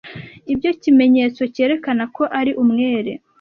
Ibyo 0.53 0.71
kimenyetso 0.81 1.41
cyerekana 1.53 2.03
ko 2.15 2.23
ari 2.39 2.51
umwere. 2.63 3.11